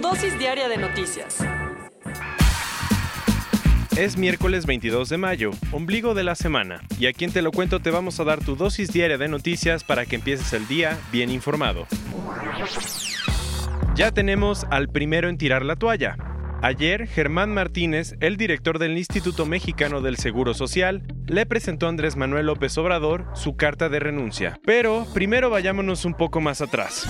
[0.00, 1.38] Dosis diaria de noticias.
[3.98, 7.80] Es miércoles 22 de mayo, ombligo de la semana, y aquí en Te lo cuento
[7.80, 11.30] te vamos a dar tu dosis diaria de noticias para que empieces el día bien
[11.30, 11.86] informado.
[13.94, 16.16] Ya tenemos al primero en tirar la toalla.
[16.62, 22.16] Ayer, Germán Martínez, el director del Instituto Mexicano del Seguro Social, le presentó a Andrés
[22.16, 24.58] Manuel López Obrador su carta de renuncia.
[24.64, 27.06] Pero primero vayámonos un poco más atrás.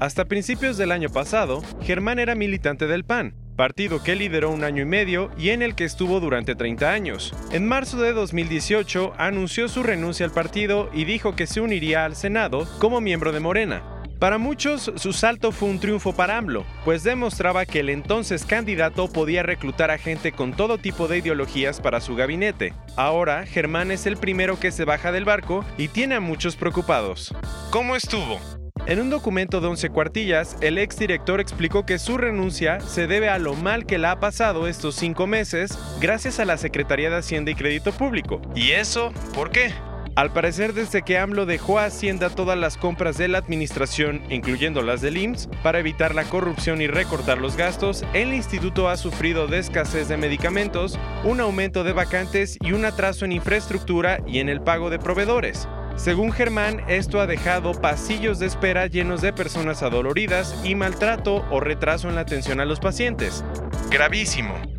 [0.00, 4.82] Hasta principios del año pasado, Germán era militante del PAN, partido que lideró un año
[4.82, 7.34] y medio y en el que estuvo durante 30 años.
[7.52, 12.16] En marzo de 2018 anunció su renuncia al partido y dijo que se uniría al
[12.16, 13.82] Senado como miembro de Morena.
[14.18, 19.12] Para muchos, su salto fue un triunfo para AMLO, pues demostraba que el entonces candidato
[19.12, 22.72] podía reclutar a gente con todo tipo de ideologías para su gabinete.
[22.96, 27.34] Ahora, Germán es el primero que se baja del barco y tiene a muchos preocupados.
[27.70, 28.40] ¿Cómo estuvo?
[28.86, 33.38] En un documento de 11 cuartillas, el exdirector explicó que su renuncia se debe a
[33.38, 37.50] lo mal que le ha pasado estos cinco meses gracias a la Secretaría de Hacienda
[37.50, 38.40] y Crédito Público.
[38.54, 39.12] ¿Y eso?
[39.34, 39.72] ¿Por qué?
[40.16, 44.82] Al parecer, desde que AMLO dejó a Hacienda todas las compras de la administración, incluyendo
[44.82, 49.46] las del IMSS, para evitar la corrupción y recortar los gastos, el instituto ha sufrido
[49.46, 54.48] de escasez de medicamentos, un aumento de vacantes y un atraso en infraestructura y en
[54.48, 55.68] el pago de proveedores.
[55.96, 61.60] Según Germán, esto ha dejado pasillos de espera llenos de personas adoloridas y maltrato o
[61.60, 63.44] retraso en la atención a los pacientes.
[63.90, 64.69] Gravísimo.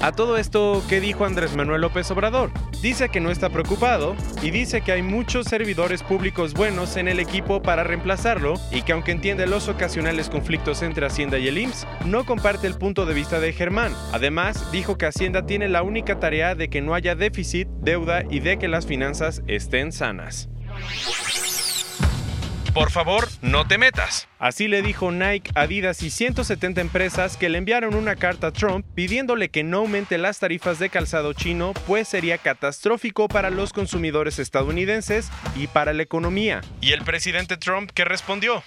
[0.00, 2.50] A todo esto, ¿qué dijo Andrés Manuel López Obrador?
[2.82, 7.20] Dice que no está preocupado y dice que hay muchos servidores públicos buenos en el
[7.20, 11.86] equipo para reemplazarlo y que aunque entiende los ocasionales conflictos entre Hacienda y el IMSS,
[12.04, 13.94] no comparte el punto de vista de Germán.
[14.12, 18.40] Además, dijo que Hacienda tiene la única tarea de que no haya déficit, deuda y
[18.40, 20.50] de que las finanzas estén sanas.
[22.74, 24.26] Por favor, no te metas.
[24.38, 28.86] Así le dijo Nike, Adidas y 170 empresas que le enviaron una carta a Trump
[28.94, 34.38] pidiéndole que no aumente las tarifas de calzado chino, pues sería catastrófico para los consumidores
[34.38, 36.62] estadounidenses y para la economía.
[36.80, 38.62] ¿Y el presidente Trump qué respondió?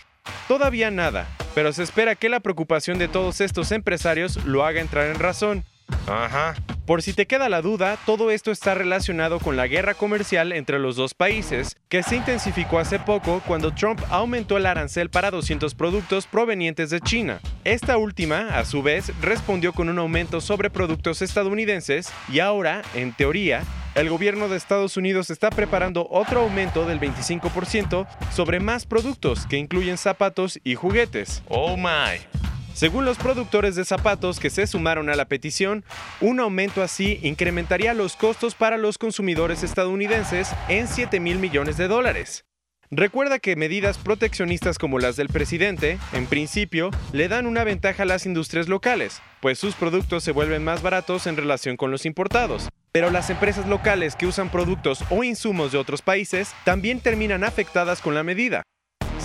[0.48, 5.08] Todavía nada, pero se espera que la preocupación de todos estos empresarios lo haga entrar
[5.08, 5.66] en razón.
[6.06, 6.56] Ajá.
[6.88, 10.80] Por si te queda la duda, todo esto está relacionado con la guerra comercial entre
[10.80, 15.75] los dos países, que se intensificó hace poco cuando Trump aumentó el arancel para 200
[15.75, 17.42] productos provenientes de China.
[17.66, 23.12] Esta última, a su vez, respondió con un aumento sobre productos estadounidenses y ahora, en
[23.12, 23.66] teoría,
[23.96, 29.58] el gobierno de Estados Unidos está preparando otro aumento del 25% sobre más productos que
[29.58, 31.44] incluyen zapatos y juguetes.
[31.50, 32.47] Oh my.
[32.78, 35.84] Según los productores de zapatos que se sumaron a la petición,
[36.22, 41.88] un aumento así incrementaría los costos para los consumidores estadounidenses en 7 mil millones de
[41.88, 42.46] dólares.
[42.92, 48.06] Recuerda que medidas proteccionistas como las del presidente, en principio, le dan una ventaja a
[48.06, 52.70] las industrias locales, pues sus productos se vuelven más baratos en relación con los importados.
[52.92, 58.01] Pero las empresas locales que usan productos o insumos de otros países también terminan afectadas
[58.01, 58.62] con la medida.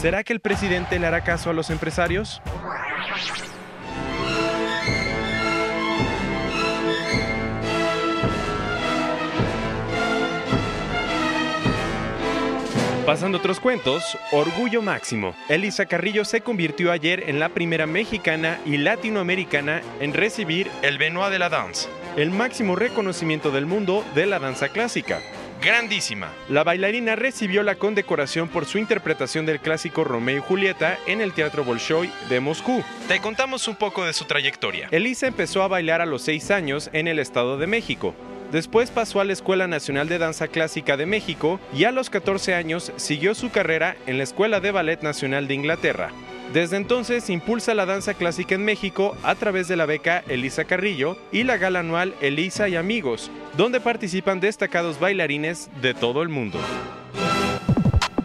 [0.02, 2.42] ¿Será que el presidente le hará caso a los empresarios?
[13.06, 15.36] Pasando otros cuentos, orgullo máximo.
[15.48, 21.30] Elisa Carrillo se convirtió ayer en la primera mexicana y latinoamericana en recibir el Benoit
[21.30, 25.20] de la Danse, el máximo reconocimiento del mundo de la danza clásica.
[25.62, 26.32] Grandísima.
[26.48, 31.32] La bailarina recibió la condecoración por su interpretación del clásico Romeo y Julieta en el
[31.32, 32.82] Teatro Bolshoi de Moscú.
[33.06, 34.88] Te contamos un poco de su trayectoria.
[34.90, 38.16] Elisa empezó a bailar a los 6 años en el Estado de México.
[38.50, 42.54] Después pasó a la Escuela Nacional de Danza Clásica de México y a los 14
[42.54, 46.10] años siguió su carrera en la Escuela de Ballet Nacional de Inglaterra.
[46.52, 51.16] Desde entonces impulsa la danza clásica en México a través de la beca Elisa Carrillo
[51.32, 56.58] y la gala anual Elisa y Amigos, donde participan destacados bailarines de todo el mundo.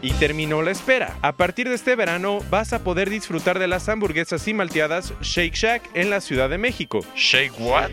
[0.02, 1.18] Y terminó la espera.
[1.22, 5.56] A partir de este verano vas a poder disfrutar de las hamburguesas y malteadas Shake
[5.56, 7.00] Shack en la Ciudad de México.
[7.16, 7.90] ¿Shake what?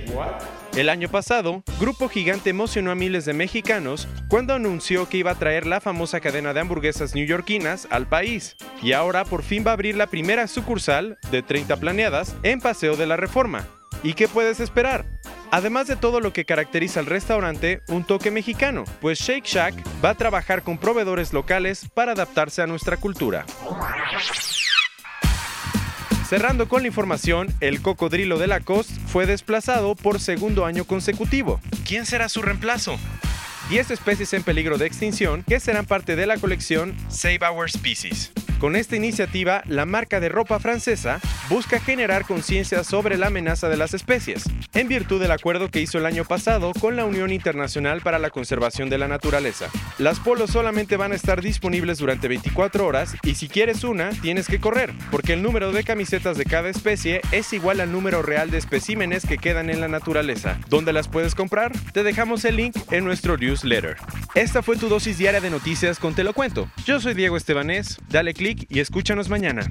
[0.77, 5.39] El año pasado, Grupo Gigante emocionó a miles de mexicanos cuando anunció que iba a
[5.39, 8.57] traer la famosa cadena de hamburguesas neoyorquinas al país.
[8.83, 12.97] Y ahora por fin va a abrir la primera sucursal, de 30 planeadas, en Paseo
[12.97, 13.67] de la Reforma.
[14.03, 15.14] ¿Y qué puedes esperar?
[15.55, 19.75] Además de todo lo que caracteriza al restaurante, un toque mexicano, pues Shake Shack
[20.05, 23.47] va a trabajar con proveedores locales para adaptarse a nuestra cultura.
[26.29, 31.61] Cerrando con la información, el cocodrilo de Lacoste fue desplazado por segundo año consecutivo.
[31.87, 32.99] ¿Quién será su reemplazo?
[33.71, 38.33] 10 especies en peligro de extinción que serán parte de la colección Save Our Species.
[38.59, 43.77] Con esta iniciativa, la marca de ropa francesa busca generar conciencia sobre la amenaza de
[43.77, 48.01] las especies, en virtud del acuerdo que hizo el año pasado con la Unión Internacional
[48.01, 49.69] para la Conservación de la Naturaleza.
[49.99, 54.47] Las polos solamente van a estar disponibles durante 24 horas y si quieres una, tienes
[54.47, 58.51] que correr, porque el número de camisetas de cada especie es igual al número real
[58.51, 60.59] de especímenes que quedan en la naturaleza.
[60.69, 61.73] ¿Dónde las puedes comprar?
[61.93, 63.97] Te dejamos el link en nuestro newsletter.
[64.35, 66.69] Esta fue tu dosis diaria de noticias con Te lo cuento.
[66.85, 69.71] Yo soy Diego Estebanés, dale click y escúchanos mañana.